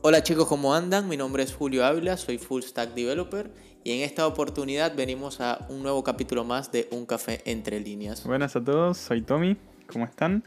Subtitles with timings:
[0.00, 1.08] Hola chicos, ¿cómo andan?
[1.08, 3.50] Mi nombre es Julio Ávila, soy Full Stack Developer
[3.82, 8.24] y en esta oportunidad venimos a un nuevo capítulo más de Un Café Entre Líneas.
[8.24, 9.56] Buenas a todos, soy Tommy,
[9.92, 10.44] ¿cómo están?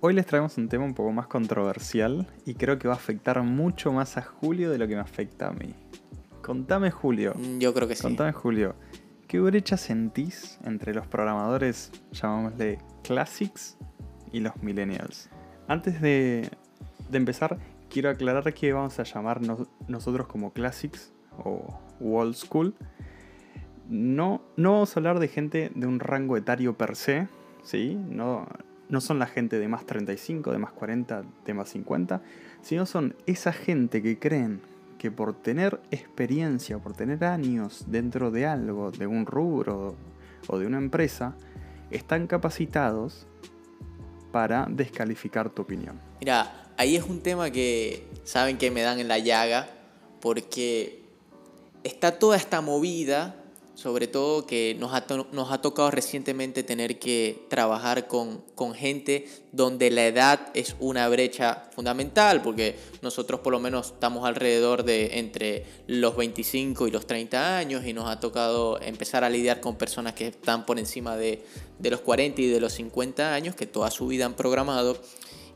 [0.00, 3.40] Hoy les traemos un tema un poco más controversial y creo que va a afectar
[3.42, 5.74] mucho más a Julio de lo que me afecta a mí.
[6.42, 7.34] Contame Julio.
[7.36, 8.02] Mm, Yo creo que sí.
[8.02, 8.74] Contame Julio.
[9.28, 13.76] ¿Qué brecha sentís entre los programadores, llamámosle classics,
[14.32, 15.28] y los millennials?
[15.68, 16.50] Antes de,
[17.10, 17.58] de empezar,
[17.90, 21.12] quiero aclarar que vamos a llamarnos nosotros como classics
[21.44, 22.74] o old school.
[23.88, 27.28] No, no vamos a hablar de gente de un rango etario per se,
[27.62, 27.98] ¿sí?
[28.08, 28.46] No,
[28.88, 32.22] no son la gente de más 35, de más 40, de más 50,
[32.62, 34.60] sino son esa gente que creen
[34.98, 39.96] que por tener experiencia, por tener años dentro de algo, de un rubro
[40.46, 41.34] o de una empresa,
[41.90, 43.26] están capacitados
[44.30, 45.98] para descalificar tu opinión.
[46.20, 49.68] Mira, ahí es un tema que saben que me dan en la llaga
[50.22, 51.02] porque
[51.84, 53.36] está toda esta movida,
[53.74, 58.42] sobre todo que nos ha, tocado recientemente tener que trabajar con,
[58.74, 64.82] gente donde la edad es una brecha fundamental, porque nosotros por lo menos estamos alrededor
[64.82, 69.60] de entre los 25 y los 30 años y nos ha tocado empezar a lidiar
[69.60, 71.44] con personas que están por encima de
[71.78, 74.96] los 40 y de los 50 años, que toda su vida han programado.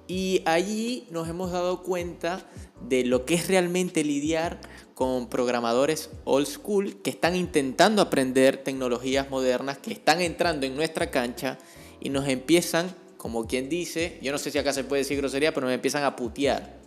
[0.06, 2.46] Y allí nos hemos dado cuenta
[2.88, 4.60] de lo que es realmente lidiar
[4.94, 11.10] con programadores old school que están intentando aprender tecnologías modernas, que están entrando en nuestra
[11.10, 11.58] cancha
[12.00, 15.52] y nos empiezan, como quien dice, yo no sé si acá se puede decir grosería,
[15.54, 16.78] pero nos empiezan a putear,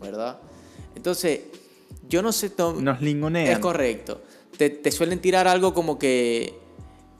[0.00, 0.40] ¿verdad?
[0.94, 1.40] Entonces,
[2.08, 2.50] yo no sé...
[2.50, 3.48] Tom, Nos lingonean.
[3.48, 4.22] es correcto.
[4.56, 6.59] Te, te suelen tirar algo como que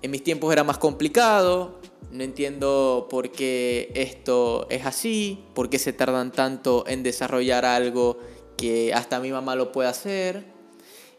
[0.03, 1.79] en mis tiempos era más complicado,
[2.13, 8.19] no entiendo por qué esto es así, por qué se tardan tanto en desarrollar algo
[8.57, 10.45] que hasta mi mamá lo puede hacer.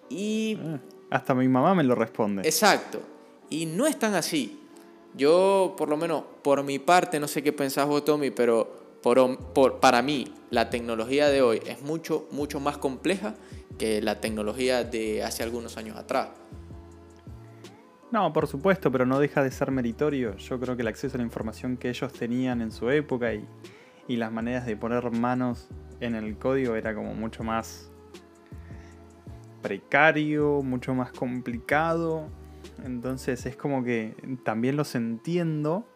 [0.09, 0.79] Y Ah,
[1.11, 2.41] Hasta mi mamá me lo responde.
[2.43, 2.99] Exacto.
[3.49, 4.59] Y no es tan así.
[5.15, 9.37] Yo, por lo menos, por mi parte, no sé qué pensás vos, Tommy, pero por,
[9.53, 13.35] por- para mí la tecnología de hoy es mucho, mucho más compleja
[13.77, 16.29] que la tecnología de hace algunos años atrás.
[18.11, 20.35] No, por supuesto, pero no deja de ser meritorio.
[20.35, 23.47] Yo creo que el acceso a la información que ellos tenían en su época y,
[24.07, 25.69] y las maneras de poner manos
[26.01, 27.89] en el código era como mucho más
[29.61, 32.27] precario, mucho más complicado.
[32.83, 35.87] Entonces es como que también los entiendo,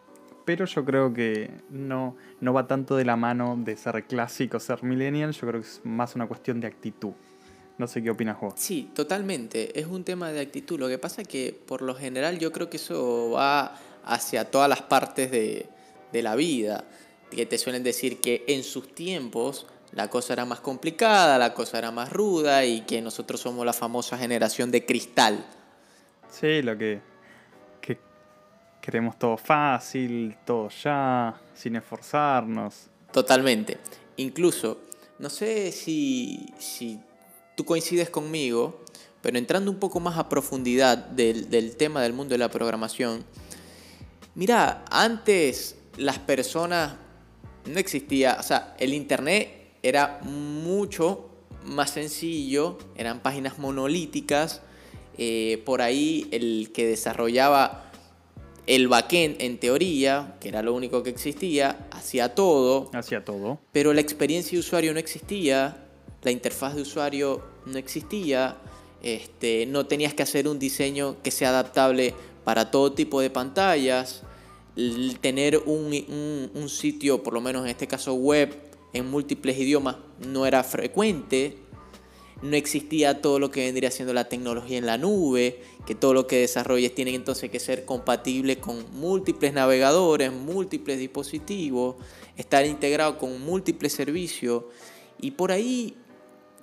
[0.46, 4.82] pero yo creo que no, no va tanto de la mano de ser clásico, ser
[4.82, 5.32] millennial.
[5.32, 7.12] Yo creo que es más una cuestión de actitud.
[7.78, 8.54] No sé qué opinas vos.
[8.56, 9.78] Sí, totalmente.
[9.78, 10.80] Es un tema de actitud.
[10.80, 14.68] Lo que pasa es que por lo general yo creo que eso va hacia todas
[14.68, 15.66] las partes de,
[16.12, 16.84] de la vida.
[17.30, 21.78] Que te suelen decir que en sus tiempos la cosa era más complicada, la cosa
[21.78, 25.44] era más ruda y que nosotros somos la famosa generación de cristal.
[26.30, 27.00] Sí, lo que,
[27.80, 27.98] que
[28.80, 32.88] queremos todo fácil, todo ya, sin esforzarnos.
[33.12, 33.78] Totalmente.
[34.16, 34.82] Incluso,
[35.18, 37.00] no sé si, si
[37.56, 38.84] tú coincides conmigo,
[39.22, 43.24] pero entrando un poco más a profundidad del, del tema del mundo de la programación,
[44.36, 46.94] mira, antes las personas
[47.64, 51.28] no existía, o sea, el internet era mucho
[51.64, 54.60] más sencillo, eran páginas monolíticas,
[55.18, 57.90] eh, por ahí el que desarrollaba
[58.66, 63.60] el backend en teoría, que era lo único que existía, hacía todo, Hacía todo.
[63.72, 65.85] pero la experiencia de usuario no existía,
[66.26, 68.56] la interfaz de usuario no existía,
[69.00, 74.24] este, no tenías que hacer un diseño que sea adaptable para todo tipo de pantallas,
[74.76, 78.48] l- tener un- un sitio, por lo menos en este caso web,
[78.92, 81.58] en múltiples idiomas no era frecuente,
[82.42, 86.26] no existía todo lo que vendría siendo la tecnología en la nube, que todo lo
[86.26, 91.94] que desarrolles tiene entonces que ser compatible con múltiples navegadores, múltiples dispositivos,
[92.36, 94.64] estar integrado con múltiples servicios.
[95.18, 95.96] Y por ahí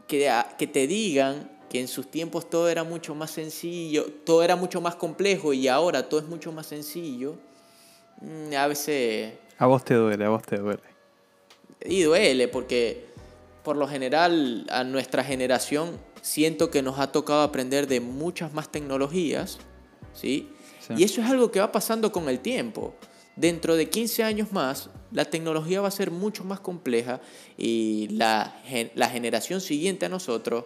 [0.08, 4.82] que, te digan que en sus tiempos todo era mucho más sencillo, todo era mucho
[4.82, 7.36] más complejo y ahora todo es mucho más sencillo,
[8.22, 10.84] mm, a veces A vos te duele, a vos te duele.
[11.86, 13.06] y duele porque
[13.64, 18.72] por lo general a nuestra generación siento que nos ha tocado aprender de muchas más
[18.72, 19.58] tecnologías,
[20.14, 20.50] ¿sí?
[20.86, 20.94] Sí.
[20.98, 22.94] Y eso es algo que va pasando con el tiempo.
[23.36, 27.20] Dentro de 15 años más, la tecnología va a ser mucho más compleja
[27.58, 28.56] y la,
[28.96, 30.66] la generación siguiente a nosotros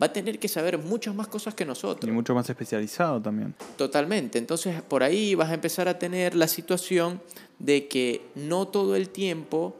[0.00, 2.08] va a tener que saber muchas más cosas que nosotros.
[2.08, 3.54] Y mucho más especializado también.
[3.76, 4.38] Totalmente.
[4.38, 7.20] Entonces, por ahí vas a empezar a tener la situación
[7.58, 9.76] de que no todo el tiempo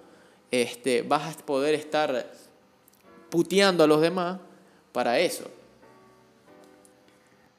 [0.51, 2.31] este, vas a poder estar
[3.31, 4.39] puteando a los demás
[4.93, 5.51] para eso.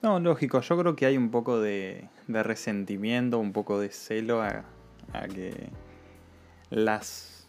[0.01, 4.41] No, lógico, yo creo que hay un poco de, de resentimiento, un poco de celo
[4.41, 4.63] a,
[5.33, 5.69] que
[6.69, 7.47] las,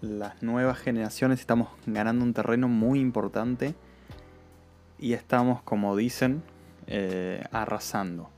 [0.00, 3.74] las nuevas generaciones estamos ganando un terreno muy importante
[4.98, 6.42] y estamos, como dicen,
[6.86, 8.30] eh, arrasando.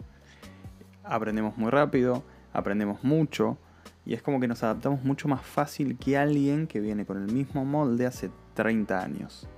[1.04, 3.56] Aprendemos muy rápido, aprendemos mucho
[4.04, 7.32] y es como que nos adaptamos mucho más fácil que alguien que viene con el
[7.32, 9.48] mismo molde hace 30 años.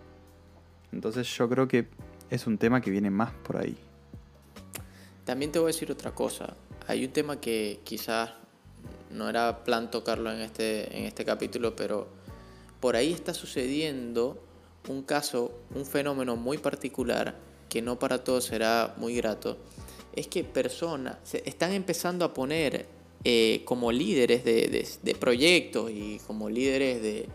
[0.93, 1.88] Entonces yo creo que
[2.31, 3.76] es un tema que viene más por ahí.
[5.31, 6.56] También te voy a decir otra cosa.
[6.88, 8.31] Hay un tema que quizás
[9.12, 12.09] no era plan tocarlo en este, en este capítulo, pero
[12.81, 14.43] por ahí está sucediendo
[14.88, 17.37] un caso, un fenómeno muy particular
[17.69, 19.56] que no para todos será muy grato.
[20.17, 22.87] Es que personas están empezando a poner
[23.23, 27.29] eh, como líderes de, proyectos y como líderes de,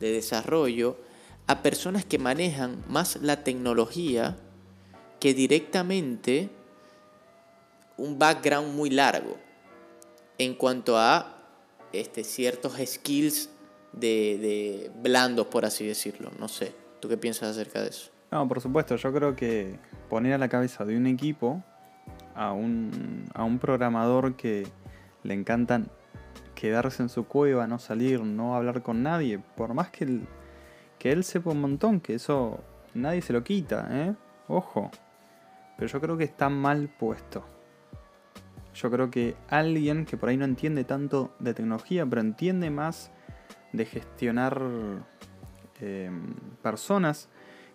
[0.00, 0.96] de desarrollo
[1.46, 4.36] a personas que manejan más la tecnología
[5.20, 6.57] que directamente
[7.98, 9.36] un background muy largo
[10.38, 11.36] en cuanto a
[11.92, 13.50] este, ciertos skills
[13.92, 16.30] de, blandos, por así decirlo.
[16.38, 18.10] No sé, ¿tú qué piensas acerca de eso?
[18.30, 19.78] No, por supuesto, yo creo que
[20.08, 21.62] poner a la cabeza de un equipo
[22.34, 24.66] a un, a un programador que
[25.24, 25.90] le encantan
[26.54, 30.28] quedarse en su cueva, no salir, no hablar con nadie, por más que él,
[30.98, 32.60] que él sepa un montón, que eso
[32.94, 34.14] nadie se lo quita, ¿eh?
[34.46, 34.90] Ojo.
[35.76, 37.44] Pero yo creo que está mal puesto.
[38.80, 43.10] Yo creo que alguien que por ahí no entiende tanto de tecnología, pero entiende más
[43.72, 44.62] de gestionar
[45.80, 47.28] em, personas,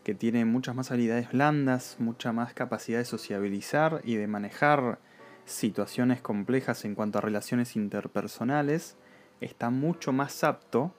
[0.05, 4.99] que tiene muchas más habilidades blandas, mucha más capacidad de sociabilizar y de manejar
[5.45, 8.95] situaciones complejas en cuanto a relaciones interpersonales,
[9.41, 10.93] está mucho más apto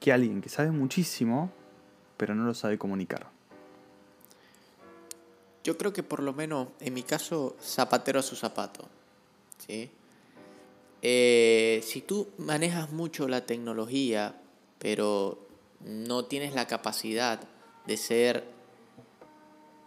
[0.00, 1.52] que alguien que sabe muchísimo,
[2.16, 3.28] pero no lo sabe comunicar.
[5.62, 8.95] Yo creo que por lo menos en mi caso, zapatero a su zapato.
[9.58, 9.90] ¿Sí?
[11.02, 14.40] Eh, si tú manejas mucho la tecnología,
[14.78, 15.46] pero
[15.80, 17.40] no tienes la capacidad
[17.86, 18.44] de ser,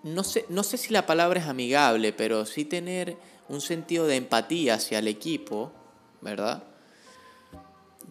[0.04, 3.18] no sé, no sé si la palabra es amigable, pero sí tener
[3.50, 5.72] un sentido de empatía hacia el equipo,
[6.22, 6.64] ¿verdad?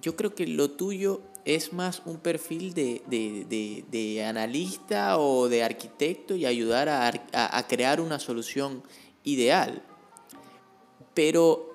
[0.03, 6.45] Yo creo que lo tuyo es más un perfil de, analista o de arquitecto y
[6.45, 8.83] ayudar a, crear una solución
[9.25, 9.83] ideal.
[11.19, 11.75] Pero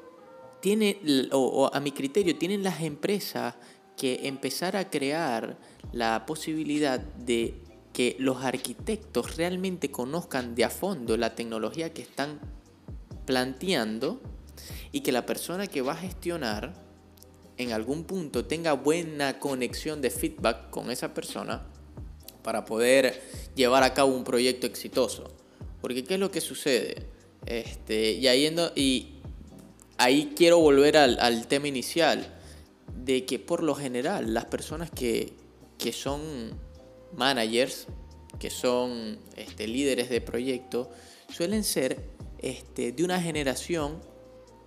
[0.61, 1.01] tiene,
[1.33, 3.55] o, a mi criterio, tienen las empresas
[3.97, 5.57] que empezar a crear
[5.91, 7.55] la posibilidad de
[7.91, 12.39] que los arquitectos realmente conozcan de a fondo la tecnología que están
[13.25, 14.21] planteando
[14.93, 16.73] y que la persona que va a gestionar
[17.57, 21.67] en algún punto tenga buena conexión de feedback con esa persona
[22.43, 23.21] para poder
[23.55, 25.35] llevar a cabo un proyecto exitoso.
[25.81, 27.07] Porque ¿qué es lo que sucede?
[27.45, 29.12] Este, y, ahí, y
[30.03, 32.27] ahí quiero volver al, tema inicial,
[32.93, 35.33] de que por lo general las personas que,
[35.93, 36.51] son
[37.15, 37.87] managers,
[38.39, 40.91] que son este, líderes de proyecto,
[41.29, 44.01] suelen ser este, de una generación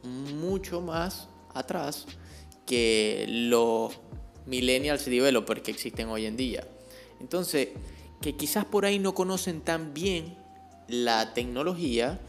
[0.03, 2.07] mucho más atrás
[2.65, 3.93] que los
[4.47, 6.67] millennials developers que existen hoy en día.
[7.21, 7.69] Entonces,
[8.23, 10.35] que quizás por ahí no conocen tan bien
[10.89, 12.21] la tecnología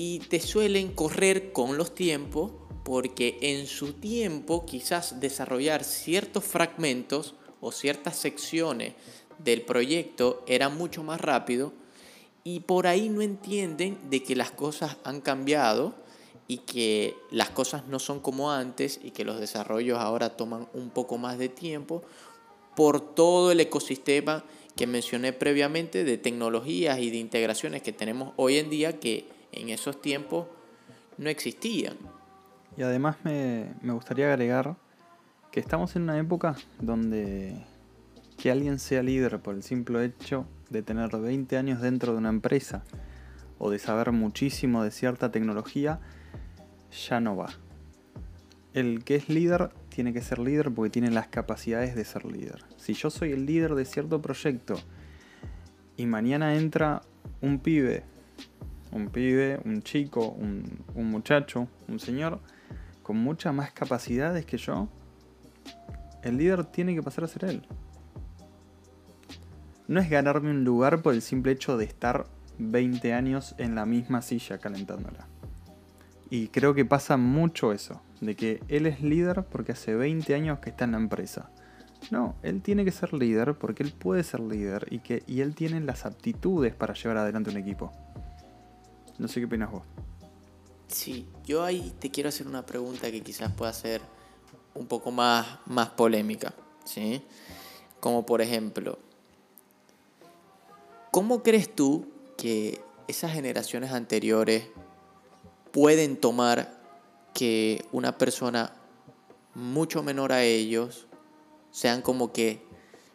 [0.00, 2.52] y te suelen correr con los tiempos
[2.84, 8.94] porque en su tiempo quizás desarrollar ciertos fragmentos o ciertas secciones
[9.38, 11.72] del proyecto era mucho más rápido
[12.44, 15.96] y por ahí no entienden de que las cosas han cambiado
[16.46, 20.90] y que las cosas no son como antes y que los desarrollos ahora toman un
[20.90, 22.04] poco más de tiempo
[22.76, 24.44] por todo el ecosistema
[24.76, 29.68] que mencioné previamente de tecnologías y de integraciones que tenemos hoy en día que en
[29.68, 30.46] esos tiempos
[31.16, 31.96] no existían.
[32.76, 34.76] Y además me, me gustaría agregar
[35.50, 37.64] que estamos en una época donde
[38.36, 42.28] que alguien sea líder por el simple hecho de tener 20 años dentro de una
[42.28, 42.84] empresa
[43.58, 45.98] o de saber muchísimo de cierta tecnología
[47.08, 47.48] ya no va.
[48.74, 52.64] El que es líder tiene que ser líder porque tiene las capacidades de ser líder.
[52.76, 54.76] Si yo soy el líder de cierto proyecto
[55.96, 57.02] y mañana entra
[57.40, 58.04] un pibe,
[58.92, 62.40] un pibe, un chico, un, muchacho, un señor,
[63.02, 64.88] con muchas más capacidades que yo,
[66.22, 67.66] el líder tiene que pasar a ser él.
[69.86, 72.26] No es ganarme un lugar por el simple hecho de estar
[72.58, 75.26] 20 años en la misma silla calentándola.
[76.30, 80.58] Y creo que pasa mucho eso, de que él es líder porque hace 20 años
[80.58, 81.50] que está en la empresa.
[82.10, 85.54] No, él tiene que ser líder porque él puede ser líder y, que, y él
[85.54, 87.92] tiene las aptitudes para llevar adelante un equipo.
[89.18, 89.82] No sé qué opinas vos.
[90.86, 94.00] Sí, yo ahí te quiero hacer una pregunta que quizás pueda ser
[94.74, 97.22] un poco más, más polémica, ¿sí?
[98.00, 98.98] Como por ejemplo,
[101.10, 102.06] ¿cómo crees tú
[102.36, 104.68] que esas generaciones anteriores
[105.72, 106.78] pueden tomar
[107.34, 108.72] que una persona
[109.54, 111.06] mucho menor a ellos
[111.70, 112.62] sean como que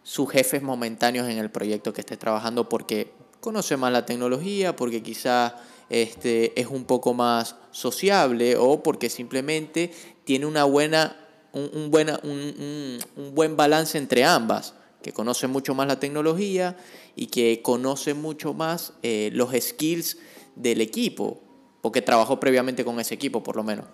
[0.03, 5.01] sus jefes momentáneos en el proyecto que esté trabajando porque conoce más la tecnología, porque
[5.01, 5.53] quizás
[5.89, 9.91] este, es un poco más sociable o porque simplemente
[10.23, 11.15] tiene una buena,
[11.51, 12.99] un, buena, un,
[13.33, 16.77] buen balance entre ambas, que conoce mucho más la tecnología
[17.15, 20.17] y que conoce mucho más eh, los skills
[20.55, 21.41] del equipo,
[21.81, 23.85] porque trabajó previamente con ese equipo por lo menos.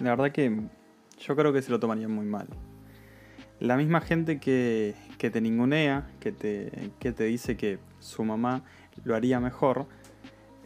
[0.00, 0.50] La verdad que
[1.20, 2.48] yo creo que se lo tomarían muy mal.
[3.60, 8.64] La misma gente que, te ningunea, que te, que te dice que su mamá
[9.04, 9.86] lo haría mejor,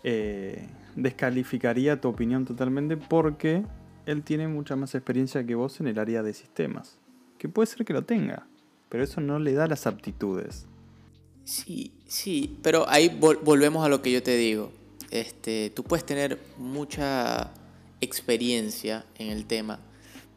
[0.08, 3.64] eh, descalificaría tu opinión totalmente porque
[4.06, 7.00] él tiene mucha más experiencia que vos en el área de sistemas.
[7.38, 8.46] Que puede ser que lo tenga,
[8.88, 10.66] pero eso no le da las aptitudes.
[11.42, 14.70] Sí, sí, pero ahí volvemos a lo que yo te digo.
[15.10, 17.50] Este, tú puedes tener mucha
[18.00, 19.80] experiencia en el tema,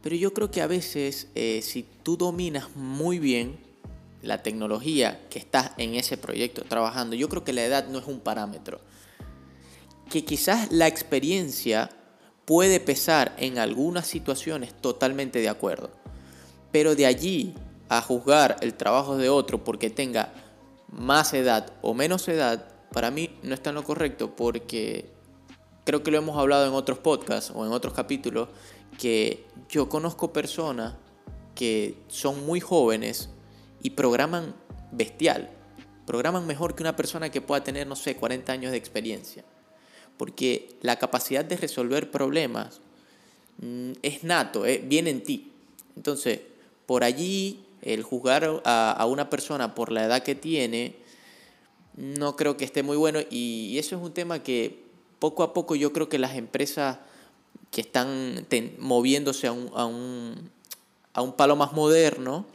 [0.02, 3.58] pero yo creo que a veces eh, si tú dominas muy bien
[4.24, 8.08] la tecnología que estás en ese proyecto trabajando, yo creo que la edad no es
[8.08, 8.82] un parámetro.
[10.10, 11.90] Que quizás la experiencia
[12.46, 15.92] puede pesar en algunas situaciones totalmente de acuerdo.
[16.72, 17.54] Pero de allí
[17.90, 20.32] a juzgar el trabajo de otro porque tenga
[20.92, 25.12] más edad o menos edad, para mí no está en lo correcto porque
[25.86, 28.50] creo que lo hemos hablado en otros podcasts o en otros capítulos,
[28.98, 30.96] que yo conozco personas
[31.56, 33.30] que son muy jóvenes
[33.82, 34.56] y programan
[34.92, 35.50] bestial.
[36.06, 39.44] Programan mejor que una persona que pueda tener, no sé, 40 años de experiencia.
[40.20, 42.82] Porque la capacidad de resolver problemas
[43.62, 45.54] mm, es nato, eh, viene en ti.
[45.96, 46.42] Entonces,
[46.86, 50.98] por allí, el juzgar a, a, una persona por la edad que tiene,
[51.96, 53.20] no creo que esté muy bueno.
[53.30, 54.84] Y eso es un tema que
[55.20, 56.98] poco a poco yo creo que las empresas
[57.72, 58.46] que están
[58.80, 60.50] moviéndose a un, a, un,
[61.14, 62.46] a un, palo más moderno,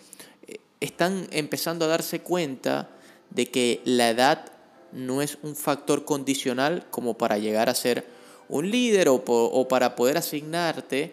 [0.47, 2.91] eh, están empezando a darse cuenta
[3.31, 4.53] de que la edad
[4.95, 8.07] no es un factor condicional como para llegar a ser
[8.49, 11.13] un líder o, o para poder asignarte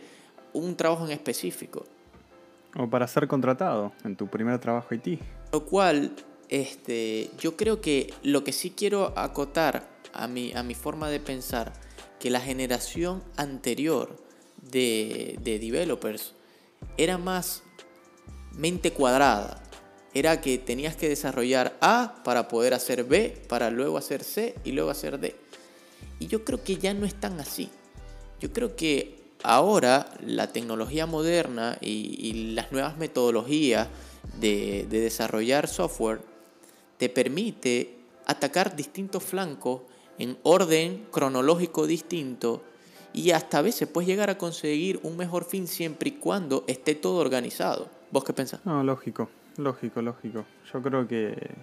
[0.54, 1.86] un trabajo en específico.
[2.76, 5.20] O para ser contratado en tu primer trabajo IT.
[5.52, 6.12] Lo cual,
[6.50, 11.20] este, yo creo que lo que sí quiero acotar a mi, a mi forma de
[11.20, 11.74] pensar
[12.20, 14.16] que la generación anterior
[14.62, 16.34] de, de developers
[16.98, 17.64] era más
[18.54, 19.61] mente cuadrada.
[20.14, 24.74] Era que tenías que desarrollar A para poder hacer B, para luego hacer C y
[24.74, 25.36] luego hacer D.
[26.20, 27.70] Y yo creo que ya no es tan así.
[28.40, 33.88] Yo creo que ahora la tecnología moderna y, las nuevas metodologías
[34.40, 36.22] de, de desarrollar software
[36.98, 39.82] te permite atacar distintos flancos
[40.20, 42.62] en orden cronológico distinto
[43.14, 46.96] y hasta a veces puedes llegar a conseguir un mejor fin siempre y cuando esté
[46.96, 47.90] todo organizado.
[48.12, 48.66] ¿Vos qué pensás?
[48.66, 50.46] No, lógico, lógico, lógico.
[50.72, 51.56] Yo creo que,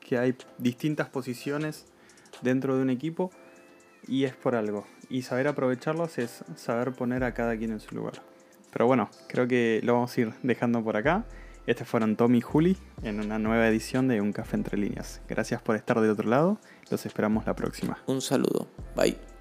[0.00, 1.86] que hay distintas posiciones
[2.42, 3.30] dentro de un equipo
[4.06, 4.86] y es por algo.
[5.08, 8.22] Y saber aprovecharlos es saber poner a cada quien en su lugar.
[8.72, 11.24] Pero bueno, creo que lo vamos a ir dejando por acá.
[11.66, 15.20] Estos fueron Tommy y Juli en una nueva edición de Un Café Entre Líneas.
[15.28, 16.58] Gracias por estar del otro lado.
[16.90, 17.98] Los esperamos la próxima.
[18.06, 18.68] Un saludo.
[18.96, 19.37] Bye.